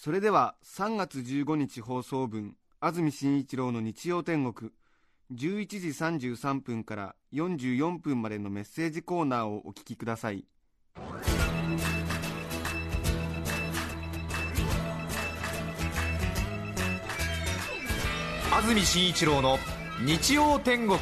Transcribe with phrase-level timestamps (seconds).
[0.00, 4.70] それでは3月15日放送分安住紳一郎の日曜天国
[5.34, 10.46] 11時33分から44分までのメッセージコーナーをお聞きください。
[18.52, 19.58] 安住紳一郎の
[20.06, 20.98] 日曜天国。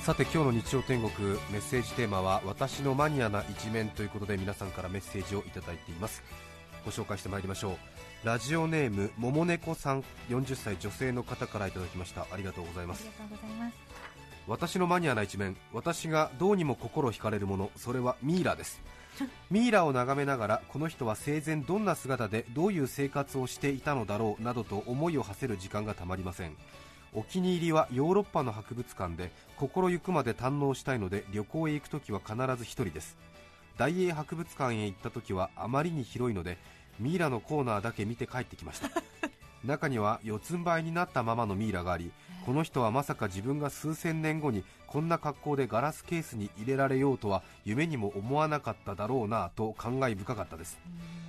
[0.00, 6.22] さて今日の日曜天国メッセージテーマは私のマニアな一面ということで皆さんからメッセージをいただいています。
[6.86, 8.26] ご紹介してまいりましょう。
[8.26, 12.26] ラジオネームももねこさん40歳女性の方からいただきました。
[12.32, 13.06] ありがとうございます。
[13.10, 13.74] ありがとうございます。
[14.48, 15.54] 私のマニアな一面。
[15.74, 17.70] 私がどうにも心惹かれるもの。
[17.76, 18.80] それはミイラです。
[19.50, 26.56] ミイラを眺めながらこの人は生前どんな姿でどういう生活をしていたのだろうなどと思いを馳せる時間がたまりません
[27.12, 33.18] お気に入りはヨーロッパの博物館で心ゆくまで堪能したいので旅行へ行くときは必ず一人です。
[33.76, 36.58] 大英博物館へ行ったときはあまりに広いので
[37.00, 38.90] ミイラのコーナーだけ見て帰ってきました。
[39.64, 42.12] 中には四つん這いになったままのミイラがあり
[42.46, 50.78] この人はまさか自分が数千年後にこんな格好でガラスケースに入れられようとは夢にも思わなかっただろうなと感慨深かったです。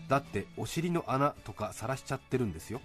[0.07, 2.81] だってお尻の穴とか晒しちゃってるんですよ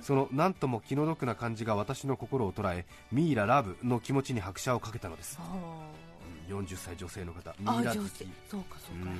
[0.00, 5.38] そのなんとも気の毒な感じが私の心を捉えミイララブの気持ちに拍車をかけたのです。
[5.38, 8.26] うん40歳女性の方ミあイラ好き。
[8.50, 9.10] そうかそうか。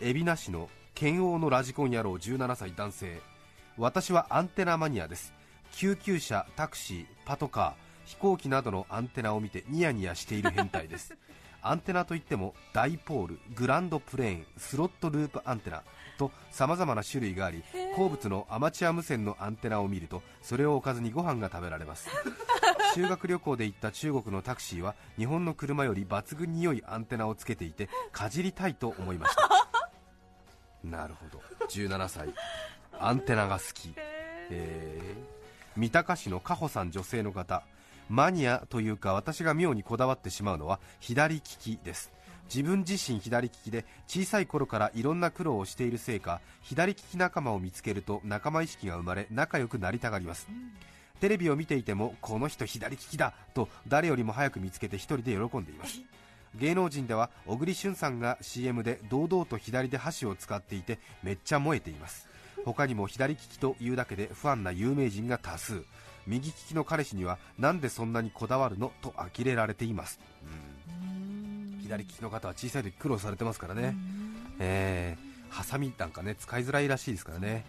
[0.00, 0.10] うん。
[0.10, 3.20] 海老名市の剣王のラジコン野郎17歳男性。
[3.78, 5.32] 私はアンテナマニアです。
[5.72, 11.14] 救急車タクシーパトカー飛行機などのアンテナを見てニヤニヤしている変態です
[11.68, 15.82] アンテナといってもダイポールグランドプレーンスロットループアンテナ
[16.18, 17.62] と様々な種類があり
[17.94, 22.08] 好物のアマチュア無線のアンテナを見るとそれをおかずにご飯が食べられます。
[22.94, 29.50] 修学旅行で行った中国のタクシーは日本の車より抜群に良いアンテナをつけていてかじりたいと思いました。
[30.82, 31.42] なるほど。
[31.68, 32.32] 17歳
[32.98, 33.92] アンテナが好き。
[34.50, 35.36] えー
[35.76, 37.62] 三鷹市の加穂さん女性の方
[38.08, 42.12] マニアというか私が妙にこだわってしまうのは左利きです。
[42.48, 50.46] 自分自身左利きで小さい頃からいろんな苦労をしているせいか左利き仲間を見つけると仲間意識が生まれ仲良くなりたがります、
[51.20, 56.00] テレビを見ていてもこの人左利きだと誰よりも早く見つけて一人で喜んでいます。
[56.54, 62.28] 芸能人では小栗旬さんが CM で堂々と左で箸を使っていてめっちゃ燃えています。
[62.64, 65.84] 他にも左利きというだけでファンな有名人が多数。
[66.26, 71.78] 右利きの彼氏にはなんでそんなにこだわるのと呆れられています、うん。
[71.82, 73.94] 左利きの方は小さい時苦労されてますからね、
[74.58, 77.64] えー、ハサミなんかね使いづらいらしいですからね。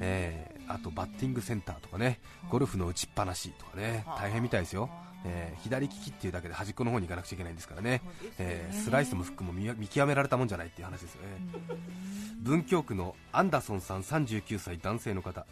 [0.00, 4.88] えーあとバッティングセンターとかねゴルフの打ちっぱなしとかね大変みたいですよ、
[5.24, 8.00] えー左利きっていうだけで端っこの方に行かなくちゃいけないんですからね。
[8.38, 11.28] えースライスもフックも見見極められたもんじゃないっていう話ですよね。
[12.40, 15.44] 文京区のアンダソンさん39歳男性の方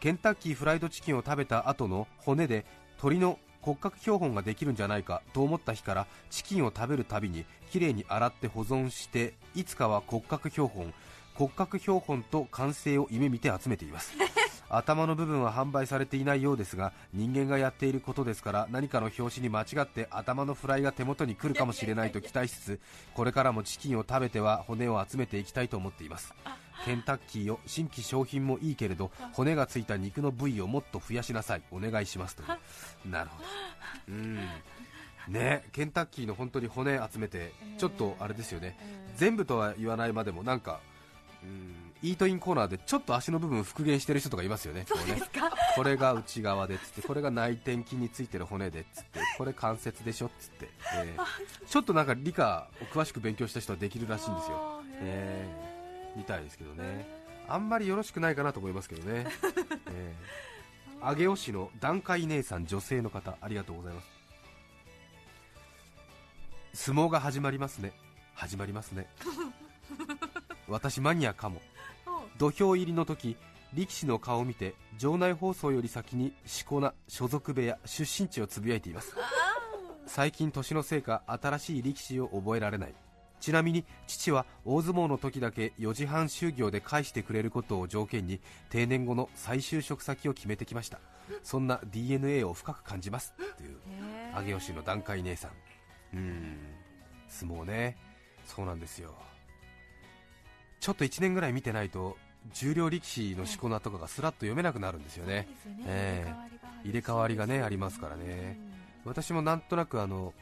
[0.00, 2.64] ケンタッキーフライドチキンを食べた後の骨で
[2.98, 10.94] 鳥の骨格標本ができるんじゃないかと思った日からチキンを食べるたびにきれいに洗って保存していつかは骨格標本
[11.34, 14.14] 骨格標本と完成を夢見て集めています。
[14.68, 22.80] 頭の部分は販売されていないようですが人間がやっていることですから何かの表紙に間違って頭のフライが手元に来るかもしれないと期待しつつ
[23.14, 26.34] これからもチキンを食べては骨を集めていきたいと思っています
[26.84, 31.62] ケンタッキーよ新規商品もいいけれど骨がついた肉の部位をもっと増やしなさい。
[31.70, 32.46] お願いしますとい
[33.06, 33.10] う。
[33.10, 33.48] なるほど。
[34.08, 34.38] うん。
[35.28, 38.78] ねケンタッキーの本当に骨集めてちょっとあれですよね。
[39.16, 40.80] 全部とは言わないまでもなんか
[41.42, 44.84] うんイートインコーナーでちょっと足の部分復元してる人とかいますよね。
[44.86, 45.50] そうですか？
[45.74, 51.66] これが内側でつってこれが内転筋についてる骨でつってこれ関節でしょっつって、えー。
[51.66, 54.82] ちょっとなんか理科を詳しく勉強した人はできるらしいんですよ。
[55.00, 55.75] えー
[56.16, 57.06] みたいですけどね。
[57.48, 59.26] あんまりよろしくないかなと思いますけどね、
[59.92, 64.08] えー、上尾市の段階姉さん女性の方ありがとうございます。
[66.74, 67.92] 相撲が始まりますね。
[68.34, 69.06] 始まりますね。
[70.68, 71.62] 私マニアかも。
[72.38, 73.36] 土俵入りの時
[73.72, 79.14] 力士の顔を見て場内放送より先にしこ名所属部屋出身地をつぶやいています。
[80.06, 82.94] 最近年のせいか新しい力士を覚えられない
[83.40, 88.40] ちなみに父は大相撲の時だけ4時半就業で返してくれることを条件に
[88.70, 90.98] 定年後の再就職先を決めてきました。
[91.42, 93.34] そんな DNA を深く感じます。
[93.56, 93.76] という
[94.34, 95.50] 上吉の段階姉さん。
[96.14, 96.58] うーん。
[97.28, 97.96] 相撲ね。
[98.44, 99.14] そうなんですよ。
[100.80, 102.16] ちょっと1年ぐらい見てないと
[102.52, 105.34] 重量力士のしこ名とかがスラッと読めなくなるんですよね。
[105.34, 105.48] ね。
[105.86, 106.34] え
[106.84, 108.58] 入れ替わりがねありますからね。
[109.04, 110.32] 私もなんとなくあの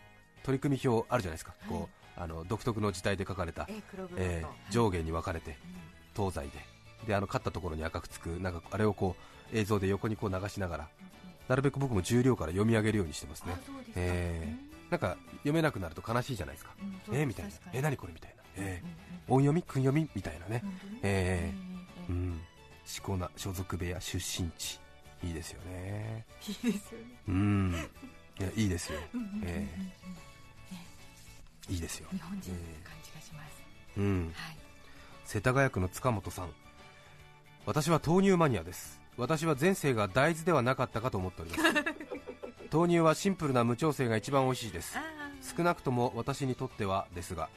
[0.43, 3.67] 取り組み表あるじゃないですか、こうあの独特の字体で書かれた、
[4.17, 5.57] えー上下に分かれて
[6.17, 6.51] 東西で。
[7.07, 9.15] であの勝ったところに赤くつくなんかあれをこ
[9.53, 10.89] う映像で横にこう流しながら
[11.49, 13.55] なるべく僕も重量から読み上げるようにしてますね。
[13.95, 17.51] えーなんか読めなくなると悲しいじゃないですか、うんえーみたいな。
[17.73, 19.63] え何これみたいな、えー音読み？
[19.63, 20.09] 訓読み？
[20.15, 20.63] みたいなね、
[21.03, 21.55] ええ
[22.09, 22.11] え。
[22.11, 22.41] うん
[23.19, 24.79] な所属部屋出身地。
[25.23, 26.27] いいですよね。
[26.47, 27.07] いいですよね。
[27.29, 27.75] うん。
[28.39, 28.99] いやいいですよ、
[29.45, 29.67] え
[31.69, 32.09] いいですよ。
[32.11, 33.63] 日本人の感じがします。
[33.99, 34.33] うん。
[34.35, 34.57] はい。
[35.25, 36.51] 世田谷区の塚本さん。
[37.67, 39.01] 私は豆乳マニアです。
[39.17, 41.63] 私は前世が大豆ではなかったかと思っております。
[42.73, 44.99] 豆乳はシンプルな無調整が一番美味しいです。
[44.99, 45.15] あ
[45.45, 47.51] 少なくとも私にとってはですが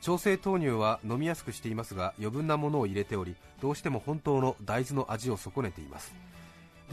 [0.00, 6.14] 調整豆乳は飲みやすくしていますが余分なものを入れておりどうしても本当の大豆の味を損ねています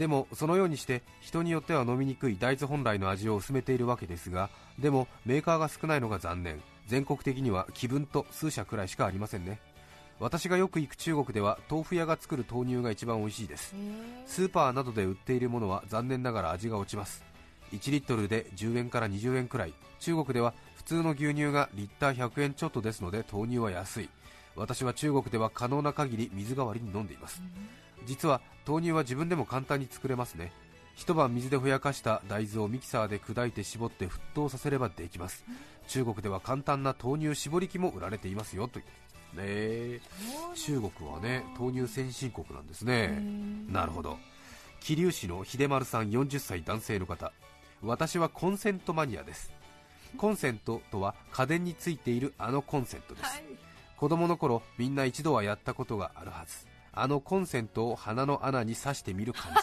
[0.02, 4.50] でもそのようにして人によっては飲みにくい大豆本来の味を薄めているわけですが
[4.80, 6.60] でもメーカーが少ないのが残念。
[6.88, 9.60] 全国的には気分と数社くらいしかありませんね。
[10.18, 13.76] 私がよく行く中国では豆腐屋が作る豆乳が一番美味しいです。
[14.26, 17.22] スーパーなどで売っているものは残念ながら味が落ちます。
[17.70, 19.72] 1リットルで10円から20円くらい。
[20.00, 24.08] 中国では普通の牛乳がリッター100円ちょっとですので豆乳は安い。
[24.56, 27.42] 私は中国では可能な限り水代わりに飲んでいます
[28.06, 30.52] 実は豆乳は自分でも簡単に作れますね。
[30.94, 35.44] 一晩水でふやかした大豆をミキサーで砕いて絞って沸騰させればできます。
[35.88, 38.84] 中国では簡単な豆乳絞り器も売られていますよという
[39.36, 40.00] ね。
[40.54, 43.22] 中国はね豆乳先進国なんですね。
[43.68, 44.18] なるほど。
[44.80, 47.32] 桐生市の秀丸さん40歳男性の方。
[47.82, 49.52] 私はコンセントマニアです。
[50.16, 53.44] コンセントとは家電についているあのコンセントです、はい。
[53.96, 59.58] 子供の頃みんな一度はやったことがあるはずあのコンセントを鼻の穴に挿してみる感じ。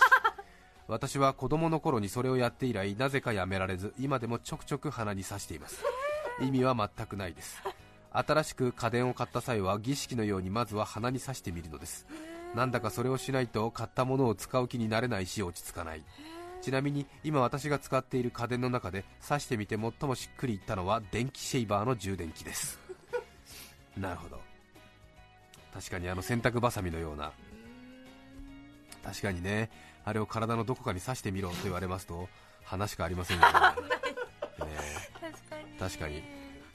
[0.88, 5.84] 私は子供の頃にそれをやって以来なぜかやめられず今でもちょくちょく鼻に挿しています。
[6.42, 7.62] 意味は全くないです。
[8.12, 12.08] 新しく家電を買った際は儀式のようにまずは鼻に挿してみるのです。
[12.56, 16.04] なんだかそれをしないと買ったものを使う気になれないし落ち着かない。
[16.62, 22.80] ちなみに今私が使っている家電の中で挿してみて最もしっくりいったのは電気シェイバーの充電器です。
[23.96, 24.49] なるほど
[25.74, 27.32] 確かにあの洗濯ばさみのような。
[29.04, 29.70] 確かにね。
[30.06, 32.30] あれを体のどこかに刺してみろと言われますと
[32.64, 33.54] 話しかありませんよね。
[34.66, 34.76] ね。
[35.20, 35.80] 確かに。
[35.80, 36.24] 確かに。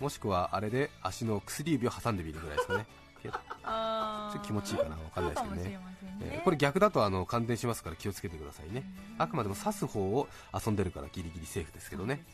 [0.00, 2.86] もしくはあれで足の薬指を挟んでみるぐらいですかね。
[3.22, 4.90] ちょっと気持ちいいかな。
[4.90, 5.62] わかんないですけどね。
[5.64, 5.78] ね。
[6.20, 8.84] えーこれ逆だとあの感電しますから気をつけてくださいね。
[9.18, 12.24] あくまでも刺す方を遊んでるからギリギリセーフですけどね。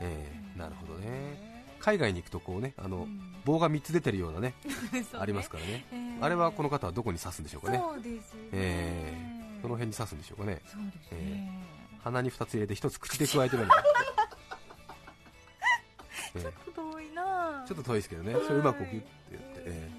[0.00, 1.54] えーなるほどね。
[1.80, 3.06] 海外に行くとこうねあの
[3.44, 4.54] 棒が3つ出てるようなね
[5.18, 5.84] ありますからね
[6.20, 7.78] あれはこの方はどこに刺すんでしょうかね。
[7.78, 8.40] そうですね。
[8.52, 9.34] えー
[9.64, 10.60] その辺に刺すんでしょうかね。
[10.66, 11.50] そうですね。
[12.02, 13.68] 鼻に2つ入れて1つ口で加えてみる、
[16.36, 16.52] えー。
[16.74, 17.64] 遠いな。
[17.66, 18.34] ちょっと遠いですけどね。
[18.46, 19.90] それうまくギュッてやって、え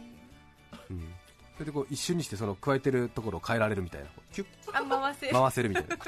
[0.71, 0.77] ー。
[0.91, 1.11] うん、
[1.55, 4.07] それでこう一瞬にしてその加えてるところを変えられるみたいな。
[4.31, 4.47] キュッ。
[4.71, 5.97] あ回せ回せるみたいな。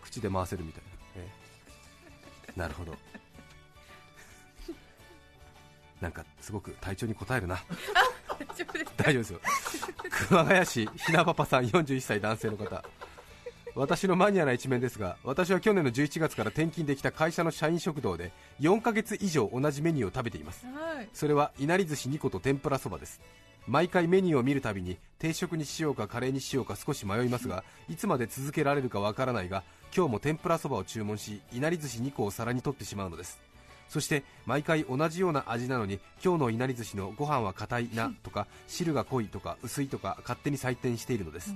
[0.00, 2.56] 口で回せるみたいな、えー。
[2.56, 2.96] なるほど。
[6.00, 7.58] なんかすごく体調に応えるな
[8.96, 9.40] 大丈夫ですよ。
[10.28, 12.84] 熊谷市ひなパパさん41歳男性の方。
[13.74, 20.64] 私のマニアな一面ですが私は去年の11月から転勤できた会社の社員食堂で4ヶ月以上同じメニューを食べています。
[20.66, 21.08] はい。
[21.12, 23.20] それはいなり寿司2個と天ぷらそばです。
[23.66, 29.64] 毎回メニューを見るたびに定食にしようかカレーにしようか少し迷いますがいつまで続けられるかわからないが
[29.94, 33.40] 今日も天ぷらそばを注文しいなり寿司2個を皿に取ってしまうのです
[33.88, 41.54] そして毎回同じような味なのに今日のいなり寿司のご飯は硬いなとか汁が濃いとか薄いとか勝手に採点しているのです。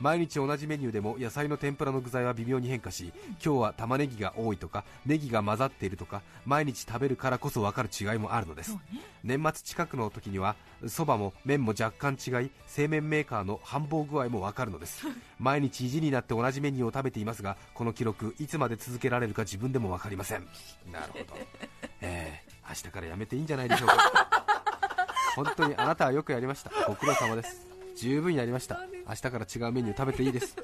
[0.00, 3.12] 毎日同じメニューでも野菜の天ぷらの具材は微妙に変化し
[3.44, 8.76] 今日は玉ねぎが多いとかネギが混ざっているとか毎日食べるからこそ分かる違いもあるのです。
[9.22, 10.56] 年末近くの時には
[10.86, 15.06] そばも麺も若干違い製麺メーカーの繁忙具合も分かるのです
[15.40, 20.46] 毎日意地になって同じメニューを食べていますがこの記録いつまで続けられるか自分でも分かりません。
[20.92, 21.24] なるほど。
[22.02, 23.96] えー、明日からやめていいんじゃないでしょうか。
[25.34, 26.70] 本当にあなたはよくやりました。
[26.86, 27.66] ご苦労様です。
[27.96, 28.80] 十分やりました。
[29.08, 30.56] 明日から違うメニュー食べていいです。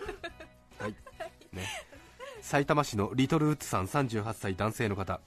[0.79, 0.95] はい。
[1.53, 1.67] ね。
[2.43, 5.21] 埼玉市のリトルウッズさん38歳男性の方。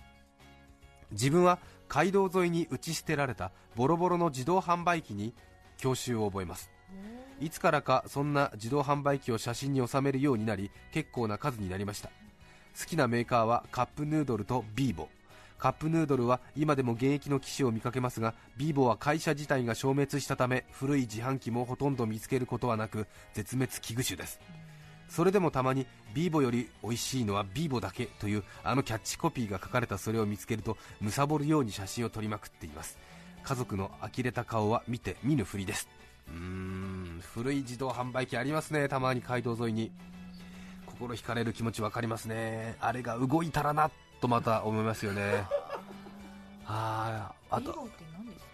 [1.11, 5.33] 自分は街道沿いに打ち捨てられたボロボロの自動販売機に
[5.77, 6.69] 教習を覚えます
[7.41, 12.09] いつからかそんな自動販売機を写真に収めるようになり結構な数になりました。
[12.79, 15.09] 好きなメーカーはカップヌードルとビーボ
[15.57, 24.39] カップヌードルは今でも現役の機種を見かけますがビーボは会社自体が消滅したため古い自販機もほとんど見つけることはなく絶滅危惧種です。
[25.09, 32.97] それでもたまにビーボより美味しいのはビーボだけというあのキャッチコピーが書かれたそれを見つけると貪るように写真を撮りまくっています。
[33.43, 35.89] 家族の呆れた顔は見て見ぬふりです。
[36.31, 38.87] うーん古い自動販売機ありますね。
[38.87, 39.91] たまに街道沿いに。
[40.85, 42.75] 心惹かれる気持ち分かりますね。
[42.81, 45.43] あれが動いたらなとまた思いますよね。
[46.67, 47.87] あーあと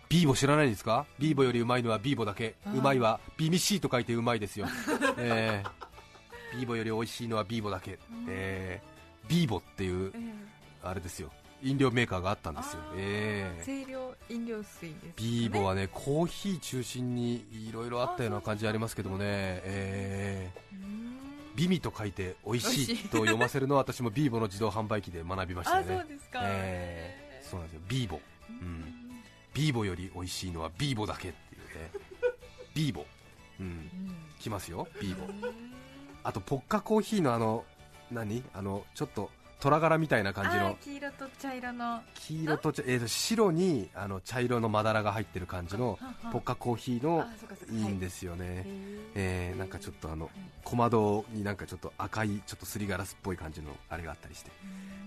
[0.07, 1.05] ビーボ知らないですか？
[1.19, 2.55] ビーボよりうまいのはビーボだけ。
[2.73, 4.67] うまいはビミシーと書いてうまいですよ、
[5.17, 6.57] えー。
[6.57, 7.97] ビーボより美味しいのはビーボだけ、
[8.29, 9.29] えー。
[9.29, 10.19] ビーボっていうえ
[10.83, 11.31] あれですよ
[11.65, 12.79] 飲料メーカーがあったんですよ。
[12.95, 21.15] えーえ清涼飲料水です、ね、ビーボはねコーヒー中心にいろいろあったような感じありますけどもね、えーうーん
[21.55, 25.97] ビミと書いて美味しいと読ませるのは私もビーボの自動販売機で学びましたあよね。
[25.99, 27.81] そうですか、えーそうなんですよ。
[27.87, 28.19] ビーボ。
[28.49, 28.83] うん。
[29.53, 31.91] ビーボより美味しいのはビーボだけっていうね。
[32.73, 33.05] ビーボ。
[33.59, 33.65] うん。
[33.65, 33.89] うん。
[34.39, 35.23] 来ますよビーボ。
[36.23, 37.63] あとポッカコーヒーのあの
[38.11, 38.43] 何？
[38.53, 40.77] あのちょっと虎柄みたいな感じの。
[40.83, 42.01] 黄色と茶色の。
[42.13, 45.97] 黄色と茶、えーと白にあの茶色のまだらが入ってる感じの
[46.31, 47.25] ポッカコーヒーの
[47.71, 47.81] い。
[47.81, 48.65] いんですよね、はい
[49.15, 50.29] えーなんかちょっとあの
[50.63, 54.51] 小窓になんかちょっと赤いちょっとすりガラスっぽい感じのあれがあったりして、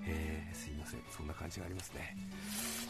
[0.06, 1.00] えーすいません。
[1.16, 2.16] そんな感じがありますね。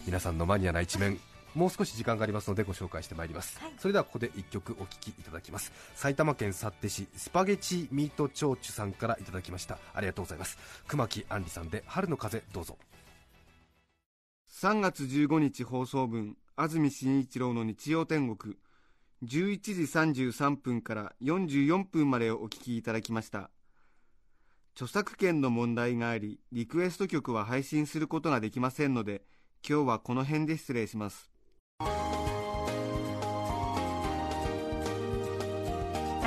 [0.07, 1.19] 皆さんのマニアな一面
[1.55, 3.73] もう少し時間がありますのでご紹介してまいります、はい。
[3.79, 5.73] それではここで1曲お聴きいただきます。
[5.95, 9.79] 埼玉県幸手市スパゲチミートチョウチュさんからいただきました。
[9.95, 10.59] ありがとうございます。
[10.87, 12.77] 熊木杏里さんで春の風どうぞ。
[14.51, 18.57] 3月15日放送分安住紳一郎の日曜天国。
[19.25, 19.73] 11時
[20.23, 23.51] 33分から44分までをお聞きいただきました。
[24.79, 29.23] 著作権の問題がありリクエスト曲は配信することができませんので
[29.69, 31.29] 今日はこの辺で失礼します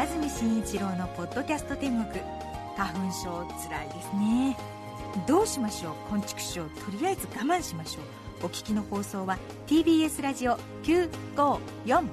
[0.01, 2.23] 安住紳一郎のポッドキャスト天国。
[2.77, 4.57] 花粉症つらいですね。
[5.27, 5.93] どうしましょう。
[6.09, 7.99] 昆虫症とりあえず我慢しましょ
[8.43, 8.45] う。
[8.45, 12.07] お聞きの放送は TBS ラジオ954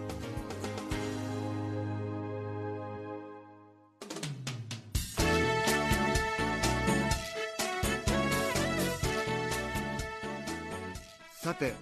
[11.33, 11.73] さて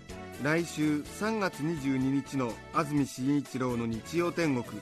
[0.42, 4.80] 来週3月22日の安住紳一郎の日曜天国。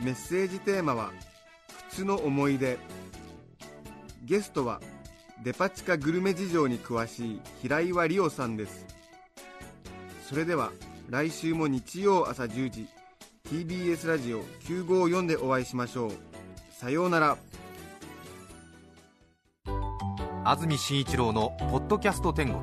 [0.00, 1.12] メッセージテーマは
[1.90, 2.78] 「靴の思い出」
[4.22, 4.82] ゲストは
[5.42, 8.84] デパ地下グルメ事情に詳しい平岩理央さんです。
[10.28, 10.72] それでは
[11.08, 12.86] 来週も日曜朝10時
[13.48, 16.12] TBS ラジオ954でお会いしましょう。
[16.70, 17.38] さようなら。
[20.44, 22.62] 安住紳一郎の「ポッドキャスト天国」